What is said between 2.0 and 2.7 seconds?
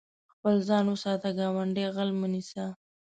مه نيسه.